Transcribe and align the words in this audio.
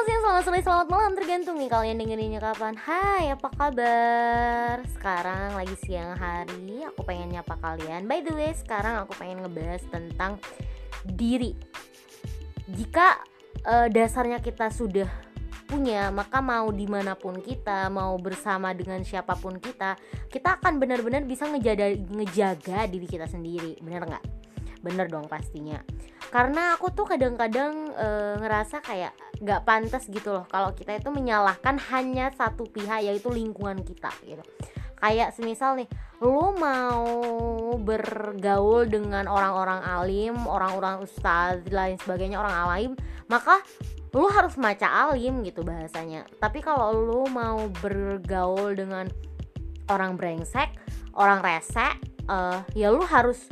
selamat 0.00 0.16
siang, 0.16 0.24
selamat 0.24 0.44
sore, 0.48 0.60
selamat 0.64 0.88
malam. 0.88 1.12
Tergantung 1.12 1.56
nih 1.60 1.68
kalian 1.68 2.00
dengerinnya 2.00 2.40
kapan. 2.40 2.72
Hai, 2.72 3.36
apa 3.36 3.52
kabar? 3.52 4.80
Sekarang 4.96 5.60
lagi 5.60 5.76
siang 5.76 6.16
hari 6.16 6.88
Aku 6.88 7.04
pengen 7.04 7.28
nyapa 7.28 7.60
kalian. 7.60 8.08
By 8.08 8.24
the 8.24 8.32
way, 8.32 8.48
sekarang 8.56 8.96
aku 9.04 9.12
pengen 9.20 9.44
ngebahas 9.44 9.84
tentang 9.92 10.40
diri. 11.04 11.52
Jika 12.64 13.20
uh, 13.68 13.92
dasarnya 13.92 14.40
kita 14.40 14.72
sudah 14.72 15.04
punya 15.68 16.08
Maka 16.08 16.40
mau 16.40 16.72
di 16.72 16.86
mana 16.86 17.18
pun 17.18 17.36
kita 17.42 17.90
Mau 17.90 18.14
bersama 18.22 18.70
dengan 18.70 19.02
siapa 19.02 19.34
pun 19.34 19.58
kita 19.58 19.98
Kita 20.30 20.58
akan 20.58 20.78
benar-benar 20.78 21.26
bisa 21.26 21.50
ngejaga, 21.50 21.92
ngejaga 21.92 22.88
diri 22.88 23.04
kita 23.04 23.28
sendiri. 23.28 23.76
Bener 23.84 24.08
nggak? 24.08 24.24
Bener 24.80 25.12
dong 25.12 25.28
pastinya 25.28 25.82
karena 26.30 26.78
aku 26.78 26.94
tuh 26.94 27.10
kadang-kadang 27.10 27.90
e, 27.90 28.08
ngerasa 28.38 28.78
kayak 28.80 29.12
gak 29.42 29.66
pantas 29.66 30.06
gitu 30.06 30.30
loh 30.30 30.46
kalau 30.46 30.70
kita 30.70 30.94
itu 30.94 31.10
menyalahkan 31.10 31.74
hanya 31.90 32.30
satu 32.30 32.70
pihak 32.70 33.02
yaitu 33.02 33.28
lingkungan 33.34 33.82
kita 33.82 34.14
gitu. 34.22 34.42
Kayak 35.00 35.34
semisal 35.34 35.74
nih 35.74 35.90
lu 36.22 36.54
mau 36.54 37.08
bergaul 37.80 38.86
dengan 38.86 39.26
orang-orang 39.26 39.80
alim 39.82 40.36
orang-orang 40.44 41.02
ustadz 41.02 41.66
lain 41.72 41.96
sebagainya 41.98 42.36
orang 42.36 42.54
alim 42.54 42.92
maka 43.26 43.58
lu 44.14 44.26
harus 44.30 44.54
maca 44.54 45.10
alim 45.10 45.42
gitu 45.42 45.66
bahasanya. 45.66 46.28
Tapi 46.38 46.62
kalau 46.62 46.94
lu 46.94 47.22
mau 47.26 47.66
bergaul 47.82 48.78
dengan 48.78 49.10
orang 49.90 50.14
brengsek 50.14 50.70
orang 51.18 51.42
resek 51.42 51.98
uh, 52.30 52.62
ya 52.78 52.94
lu 52.94 53.02
harus 53.02 53.50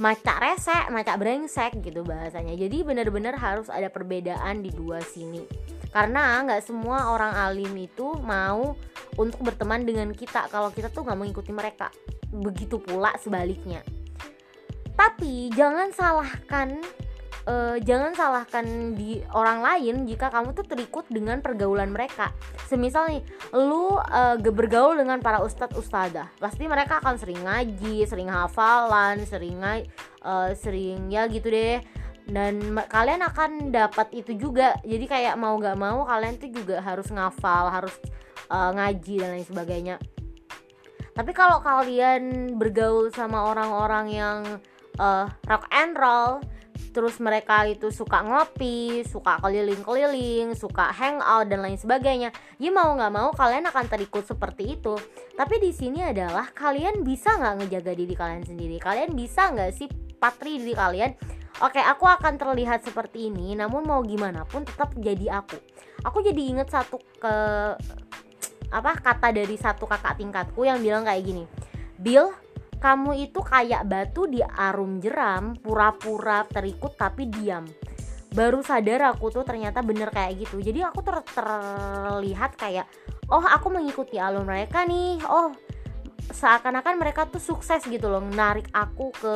maca 0.00 0.40
resek, 0.40 0.88
maca 0.88 1.14
brengsek 1.20 1.76
gitu 1.84 2.00
bahasanya. 2.06 2.56
Jadi 2.56 2.80
benar-benar 2.80 3.36
harus 3.36 3.68
ada 3.68 3.92
perbedaan 3.92 4.64
di 4.64 4.72
dua 4.72 5.04
sini. 5.04 5.44
Karena 5.92 6.40
nggak 6.40 6.64
semua 6.64 7.12
orang 7.12 7.36
alim 7.36 7.76
itu 7.76 8.16
mau 8.24 8.72
untuk 9.20 9.44
berteman 9.44 9.84
dengan 9.84 10.08
kita 10.16 10.48
kalau 10.48 10.72
kita 10.72 10.88
tuh 10.88 11.04
nggak 11.04 11.18
mengikuti 11.20 11.52
mereka. 11.52 11.92
Begitu 12.32 12.80
pula 12.80 13.12
sebaliknya. 13.20 13.84
Tapi 14.96 15.52
jangan 15.52 15.92
salahkan 15.92 16.80
uh, 17.46 17.76
jangan 17.82 18.12
salahkan 18.14 18.94
di 18.94 19.22
orang 19.34 19.62
lain 19.62 20.06
jika 20.06 20.30
kamu 20.30 20.54
tuh 20.54 20.66
terikut 20.66 21.06
dengan 21.10 21.42
pergaulan 21.42 21.90
mereka. 21.90 22.30
Semisal 22.66 23.08
nih, 23.10 23.22
lu 23.54 23.98
uh, 23.98 24.36
bergaul 24.38 24.98
dengan 24.98 25.18
para 25.18 25.42
ustadz 25.42 25.76
ustadzah, 25.76 26.30
pasti 26.38 26.66
mereka 26.66 26.98
akan 27.02 27.18
sering 27.18 27.40
ngaji, 27.42 28.06
sering 28.06 28.30
hafalan, 28.30 29.22
sering 29.26 29.58
uh, 30.22 30.50
sering 30.54 31.10
ya 31.10 31.26
gitu 31.26 31.50
deh. 31.50 31.82
Dan 32.22 32.78
kalian 32.86 33.26
akan 33.26 33.74
dapat 33.74 34.14
itu 34.14 34.38
juga. 34.38 34.78
Jadi 34.86 35.10
kayak 35.10 35.34
mau 35.34 35.58
gak 35.58 35.74
mau 35.74 36.06
kalian 36.06 36.38
tuh 36.38 36.54
juga 36.54 36.78
harus 36.78 37.10
ngafal, 37.10 37.66
harus 37.66 37.94
uh, 38.46 38.70
ngaji 38.70 39.14
dan 39.18 39.28
lain 39.34 39.46
sebagainya. 39.46 39.96
Tapi 41.12 41.34
kalau 41.36 41.60
kalian 41.60 42.54
bergaul 42.56 43.12
sama 43.12 43.44
orang-orang 43.50 44.06
yang 44.08 44.38
uh, 44.96 45.28
rock 45.44 45.68
and 45.74 45.92
roll 45.98 46.40
terus 46.92 47.18
mereka 47.18 47.64
itu 47.64 47.88
suka 47.88 48.20
ngopi, 48.20 49.02
suka 49.08 49.40
keliling-keliling, 49.40 50.52
suka 50.52 50.92
hangout 50.92 51.48
dan 51.48 51.64
lain 51.64 51.80
sebagainya. 51.80 52.30
Ya 52.60 52.70
mau 52.70 52.92
nggak 52.92 53.12
mau 53.12 53.32
kalian 53.32 53.64
akan 53.72 53.88
terikut 53.88 54.28
seperti 54.28 54.76
itu. 54.78 54.94
Tapi 55.34 55.58
di 55.58 55.72
sini 55.72 56.04
adalah 56.04 56.52
kalian 56.52 57.00
bisa 57.00 57.34
nggak 57.34 57.64
ngejaga 57.64 57.92
diri 57.96 58.14
kalian 58.14 58.44
sendiri? 58.44 58.76
Kalian 58.76 59.16
bisa 59.16 59.48
nggak 59.50 59.72
sih 59.72 59.88
patri 60.20 60.60
diri 60.60 60.76
kalian? 60.76 61.16
Oke, 61.64 61.80
aku 61.80 62.08
akan 62.08 62.36
terlihat 62.36 62.84
seperti 62.84 63.28
ini, 63.28 63.56
namun 63.56 63.84
mau 63.84 64.00
gimana 64.04 64.44
pun 64.48 64.64
tetap 64.64 64.92
jadi 64.96 65.40
aku. 65.40 65.56
Aku 66.04 66.24
jadi 66.24 66.38
inget 66.38 66.68
satu 66.72 67.00
ke 67.20 67.34
apa 68.72 68.92
kata 68.96 69.36
dari 69.36 69.56
satu 69.60 69.84
kakak 69.84 70.16
tingkatku 70.16 70.64
yang 70.64 70.80
bilang 70.80 71.04
kayak 71.04 71.22
gini. 71.22 71.44
Bill, 72.00 72.32
kamu 72.82 73.30
itu 73.30 73.38
kayak 73.38 73.86
batu 73.86 74.26
di 74.26 74.42
arum 74.42 74.98
jeram, 74.98 75.54
pura-pura 75.54 76.42
terikut 76.50 76.98
tapi 76.98 77.30
diam. 77.30 77.62
Baru 78.34 78.58
sadar 78.66 79.14
aku 79.14 79.30
tuh 79.30 79.46
ternyata 79.46 79.86
bener 79.86 80.10
kayak 80.10 80.42
gitu. 80.42 80.58
Jadi 80.58 80.82
aku 80.82 80.98
ter 81.06 81.22
terlihat 81.30 82.58
kayak, 82.58 82.90
oh 83.30 83.44
aku 83.46 83.70
mengikuti 83.70 84.18
alur 84.18 84.42
mereka 84.42 84.82
nih. 84.82 85.22
Oh 85.30 85.54
seakan-akan 86.32 86.96
mereka 86.96 87.28
tuh 87.28 87.42
sukses 87.42 87.82
gitu 87.84 88.06
loh 88.08 88.22
narik 88.22 88.70
aku 88.70 89.10
ke 89.12 89.34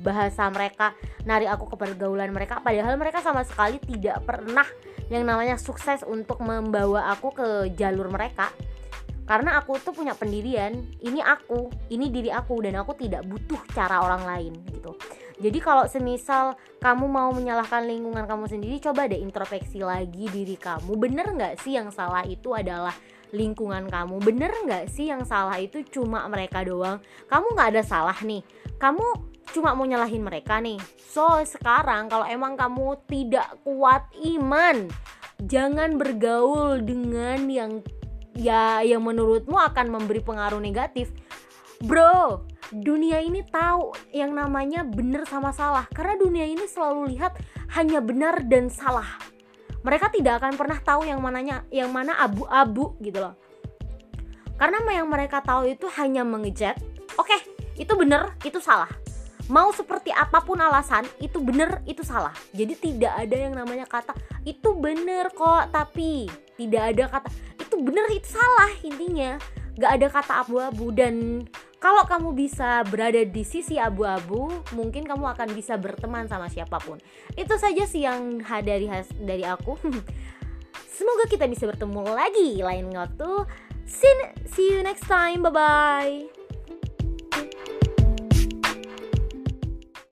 bahasa 0.00 0.46
mereka 0.48 0.94
narik 1.28 1.50
aku 1.50 1.74
ke 1.74 1.76
pergaulan 1.76 2.30
mereka 2.30 2.62
padahal 2.62 2.94
mereka 2.96 3.20
sama 3.20 3.42
sekali 3.44 3.82
tidak 3.82 4.22
pernah 4.24 4.64
yang 5.10 5.26
namanya 5.26 5.58
sukses 5.58 6.06
untuk 6.06 6.38
membawa 6.40 7.10
aku 7.12 7.34
ke 7.34 7.48
jalur 7.74 8.08
mereka 8.08 8.48
karena 9.30 9.62
aku 9.62 9.78
tuh 9.78 9.94
punya 9.94 10.18
pendirian 10.18 10.74
ini 11.06 11.22
aku 11.22 11.70
ini 11.94 12.10
diri 12.10 12.34
aku 12.34 12.66
dan 12.66 12.82
aku 12.82 12.98
tidak 12.98 13.22
butuh 13.22 13.62
cara 13.70 14.02
orang 14.02 14.26
lain 14.26 14.58
gitu. 14.74 14.98
Jadi 15.38 15.58
kalau 15.62 15.86
semisal 15.86 16.58
kamu 16.82 17.06
mau 17.06 17.30
menyalahkan 17.30 17.86
lingkungan 17.86 18.26
kamu 18.26 18.50
sendiri 18.50 18.82
coba 18.82 19.06
deh 19.06 19.22
introspeksi 19.22 19.86
lagi 19.86 20.26
diri 20.34 20.58
kamu. 20.58 20.98
Bener 20.98 21.30
nggak 21.30 21.62
sih 21.62 21.78
yang 21.78 21.94
salah 21.94 22.26
itu 22.26 22.50
adalah 22.58 22.92
lingkungan 23.30 23.86
kamu? 23.86 24.18
Bener 24.18 24.50
nggak 24.66 24.90
sih 24.90 25.14
yang 25.14 25.22
salah 25.22 25.62
itu 25.62 25.86
cuma 25.86 26.26
mereka 26.26 26.66
doang? 26.66 26.98
Kamu 27.30 27.54
nggak 27.54 27.78
ada 27.78 27.82
salah 27.86 28.18
nih. 28.26 28.42
Kamu 28.82 29.30
cuma 29.54 29.78
mau 29.78 29.86
nyalahin 29.86 30.26
mereka 30.26 30.58
nih. 30.58 30.82
So 30.98 31.38
sekarang 31.46 32.10
kalau 32.10 32.26
emang 32.26 32.58
kamu 32.58 32.98
tidak 33.06 33.46
kuat 33.62 34.10
iman 34.26 34.90
jangan 35.46 35.96
bergaul 35.96 36.82
dengan 36.84 37.48
yang 37.48 37.80
ya 38.36 38.82
yang 38.84 39.02
menurutmu 39.02 39.56
akan 39.56 39.86
memberi 39.90 40.20
pengaruh 40.22 40.60
negatif. 40.62 41.10
Bro 41.80 42.46
dunia 42.70 43.18
ini 43.18 43.42
tahu 43.42 43.90
yang 44.14 44.30
namanya 44.30 44.86
benar 44.86 45.26
sama 45.26 45.50
salah. 45.50 45.86
Karena 45.90 46.14
dunia 46.16 46.46
ini 46.46 46.64
selalu 46.70 47.16
lihat 47.16 47.34
hanya 47.74 47.98
benar 47.98 48.46
dan 48.46 48.70
salah. 48.70 49.18
Mereka 49.80 50.12
tidak 50.12 50.44
akan 50.44 50.54
pernah 50.60 50.78
tahu 50.78 51.08
yang 51.08 51.18
mananya 51.24 51.64
yang 51.72 51.90
mana 51.90 52.14
abu-abu 52.20 52.94
gitu 53.02 53.18
loh. 53.18 53.34
Karena 54.60 54.84
yang 54.92 55.08
mereka 55.08 55.40
tahu 55.40 55.72
itu 55.72 55.88
hanya 55.96 56.20
mengejek 56.20 56.76
oke 57.16 57.26
okay, 57.26 57.40
itu 57.80 57.92
benar 57.96 58.36
itu 58.46 58.60
salah. 58.60 58.88
Mau 59.50 59.74
seperti 59.74 60.14
apa 60.14 60.46
pun 60.46 60.62
alasan 60.62 61.02
itu 61.18 61.42
benar 61.42 61.82
itu 61.82 62.06
salah. 62.06 62.30
Jadi 62.54 62.78
tidak 62.78 63.18
ada 63.18 63.36
yang 63.36 63.58
namanya 63.58 63.88
kata 63.88 64.14
itu 64.46 64.76
benar 64.78 65.34
kok 65.34 65.74
tapi 65.74 66.30
tidak 66.54 66.82
ada 66.94 67.04
kata 67.10 67.28
bener 67.82 68.06
itu 68.12 68.36
salah 68.36 68.72
intinya. 68.84 69.40
Gak 69.80 69.92
ada 69.96 70.06
kata 70.12 70.32
abu-abu 70.44 70.92
dan 70.92 71.46
kalau 71.80 72.04
kamu 72.04 72.36
bisa 72.36 72.84
berada 72.84 73.24
di 73.24 73.40
sisi 73.40 73.80
abu-abu 73.80 74.52
mungkin 74.76 75.08
kamu 75.08 75.32
akan 75.32 75.48
bisa 75.56 75.80
berteman 75.80 76.28
sama 76.28 76.52
siapa 76.52 76.76
pun. 76.76 77.00
Itu 77.32 77.56
saja 77.56 77.88
sih 77.88 78.04
yang 78.04 78.44
dari 78.44 78.86
dari 79.16 79.44
aku. 79.48 79.80
Semoga 81.00 81.24
kita 81.32 81.48
bisa 81.48 81.64
bertemu 81.64 82.12
lagi 82.12 82.60
lain 82.60 82.92
waktu. 82.92 83.48
See, 83.88 84.12
see 84.52 84.68
you 84.76 84.84
next 84.84 85.08
time. 85.08 85.40
Bye 85.40 85.50
bye 85.50 86.39